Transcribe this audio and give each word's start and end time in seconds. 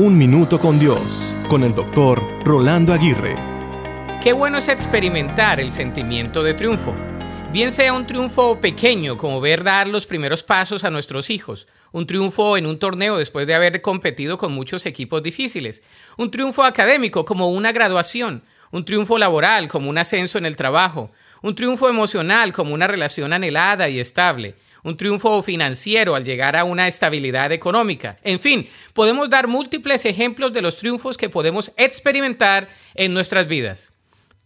Un 0.00 0.16
Minuto 0.16 0.60
con 0.60 0.78
Dios, 0.78 1.34
con 1.48 1.64
el 1.64 1.74
doctor 1.74 2.22
Rolando 2.44 2.92
Aguirre. 2.92 3.34
Qué 4.22 4.32
bueno 4.32 4.58
es 4.58 4.68
experimentar 4.68 5.58
el 5.58 5.72
sentimiento 5.72 6.44
de 6.44 6.54
triunfo. 6.54 6.94
Bien 7.52 7.72
sea 7.72 7.92
un 7.92 8.06
triunfo 8.06 8.60
pequeño, 8.60 9.16
como 9.16 9.40
ver 9.40 9.64
dar 9.64 9.88
los 9.88 10.06
primeros 10.06 10.44
pasos 10.44 10.84
a 10.84 10.90
nuestros 10.90 11.30
hijos, 11.30 11.66
un 11.90 12.06
triunfo 12.06 12.56
en 12.56 12.66
un 12.66 12.78
torneo 12.78 13.16
después 13.16 13.48
de 13.48 13.56
haber 13.56 13.82
competido 13.82 14.38
con 14.38 14.52
muchos 14.52 14.86
equipos 14.86 15.20
difíciles, 15.20 15.82
un 16.16 16.30
triunfo 16.30 16.62
académico 16.62 17.24
como 17.24 17.50
una 17.50 17.72
graduación, 17.72 18.44
un 18.72 18.84
triunfo 18.84 19.18
laboral 19.18 19.68
como 19.68 19.90
un 19.90 19.98
ascenso 19.98 20.38
en 20.38 20.46
el 20.46 20.56
trabajo, 20.56 21.10
un 21.42 21.54
triunfo 21.54 21.88
emocional 21.88 22.52
como 22.52 22.74
una 22.74 22.86
relación 22.86 23.32
anhelada 23.32 23.88
y 23.88 24.00
estable, 24.00 24.54
un 24.82 24.96
triunfo 24.96 25.42
financiero 25.42 26.14
al 26.14 26.24
llegar 26.24 26.56
a 26.56 26.64
una 26.64 26.88
estabilidad 26.88 27.52
económica. 27.52 28.18
En 28.22 28.40
fin, 28.40 28.68
podemos 28.92 29.28
dar 29.28 29.46
múltiples 29.46 30.04
ejemplos 30.04 30.52
de 30.52 30.62
los 30.62 30.76
triunfos 30.76 31.16
que 31.16 31.28
podemos 31.28 31.72
experimentar 31.76 32.68
en 32.94 33.14
nuestras 33.14 33.46
vidas. 33.48 33.92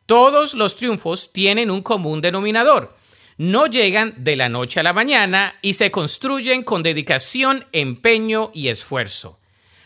Todos 0.06 0.54
los 0.54 0.76
triunfos 0.76 1.32
tienen 1.32 1.70
un 1.70 1.82
común 1.82 2.20
denominador. 2.20 2.96
No 3.38 3.66
llegan 3.66 4.14
de 4.18 4.36
la 4.36 4.48
noche 4.48 4.80
a 4.80 4.82
la 4.82 4.92
mañana 4.92 5.54
y 5.62 5.74
se 5.74 5.90
construyen 5.90 6.64
con 6.64 6.82
dedicación, 6.82 7.66
empeño 7.72 8.50
y 8.52 8.68
esfuerzo. 8.68 9.38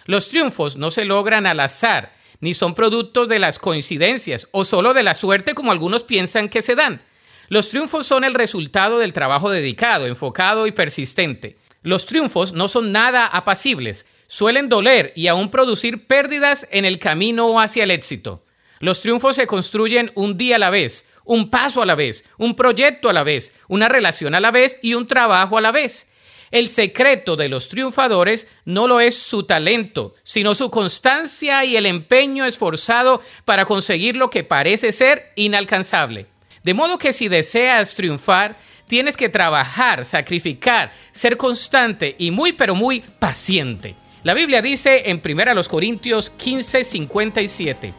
Los 0.05 0.29
triunfos 0.29 0.77
no 0.77 0.91
se 0.91 1.05
logran 1.05 1.47
al 1.47 1.61
azar, 1.61 2.16
ni 2.41 2.55
son 2.55 2.75
productos 2.75 3.29
de 3.29 3.39
las 3.39 3.59
coincidencias 3.59 4.49
o 4.53 4.65
solo 4.65 4.95
de 4.95 5.03
la 5.03 5.15
suerte 5.15 5.55
como 5.55 5.73
algunos 5.73 6.05
piensan 6.05 6.49
que 6.49 6.63
se 6.63 6.75
dan. 6.75 7.03
Los 7.49 7.69
triunfos 7.69 8.07
son 8.07 8.25
el 8.25 8.35
resultado 8.35 8.99
del 8.99 9.13
trabajo 9.13 9.51
dedicado, 9.51 10.07
enfocado 10.07 10.67
y 10.67 10.73
persistente. 10.73 11.57
Los 11.83 12.07
triunfos 12.07 12.53
no 12.53 12.67
son 12.67 12.91
nada 12.91 13.27
apacibles, 13.27 14.07
suelen 14.27 14.69
doler 14.69 15.13
y 15.15 15.29
aún 15.29 15.51
producir 15.51 16.07
pérdidas 16.07 16.67
en 16.73 16.85
el 16.85 16.99
camino 16.99 17.61
hacia 17.61 17.85
el 17.85 17.93
éxito. 17.93 18.43
Los 18.81 19.01
triunfos 19.01 19.37
se 19.37 19.47
construyen 19.47 20.11
un 20.15 20.37
día 20.37 20.57
a 20.57 20.59
la 20.59 20.71
vez, 20.71 21.09
un 21.25 21.51
paso 21.51 21.83
a 21.83 21.87
la 21.87 21.95
vez, 21.95 22.25
un 22.39 22.57
proyecto 22.57 23.09
a 23.09 23.13
la 23.13 23.23
vez, 23.23 23.55
una 23.69 23.89
relación 23.89 24.35
a 24.35 24.41
la 24.41 24.51
vez 24.51 24.79
y 24.83 24.95
un 24.95 25.07
trabajo 25.07 25.57
a 25.57 25.61
la 25.61 25.73
vez. 25.73 26.09
El 26.51 26.69
secreto 26.69 27.37
de 27.37 27.49
los 27.49 27.69
triunfadores 27.69 28.47
no 28.65 28.87
lo 28.87 29.01
es 29.01 29.17
su 29.17 29.45
talento, 29.45 30.15
sino 30.23 30.55
su 30.55 30.71
constancia 30.71 31.65
y 31.65 31.77
el 31.77 31.87
empeño 31.87 32.45
esforzado 32.45 33.21
para 33.45 33.65
conseguir 33.65 34.17
lo 34.17 34.31
que 34.31 34.45
parece 34.45 34.93
ser 34.93 35.33
inalcanzable. 35.35 36.27
De 36.63 36.75
modo 36.75 36.99
que 36.99 37.13
si 37.13 37.29
deseas 37.29 37.95
triunfar, 37.95 38.57
tienes 38.87 39.17
que 39.17 39.29
trabajar, 39.29 40.05
sacrificar, 40.05 40.93
ser 41.13 41.37
constante 41.37 42.15
y 42.19 42.31
muy 42.31 42.53
pero 42.53 42.75
muy 42.75 43.01
paciente. 43.01 43.97
La 44.23 44.35
Biblia 44.35 44.63
dice 44.63 45.11
en 45.11 45.23
1 45.25 45.63
Corintios 45.69 46.31
15, 46.31 46.85
57, 46.85 47.95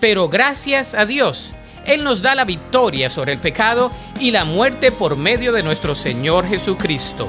pero 0.00 0.28
gracias 0.28 0.94
a 0.94 1.04
Dios, 1.04 1.54
Él 1.86 2.04
nos 2.04 2.22
da 2.22 2.34
la 2.34 2.44
victoria 2.44 3.10
sobre 3.10 3.32
el 3.32 3.38
pecado 3.38 3.90
y 4.20 4.30
la 4.30 4.44
muerte 4.44 4.92
por 4.92 5.16
medio 5.16 5.52
de 5.52 5.62
nuestro 5.62 5.94
Señor 5.94 6.48
Jesucristo. 6.48 7.28